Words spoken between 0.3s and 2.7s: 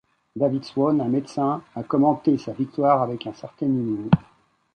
David Swann, un médecin, a commenté sa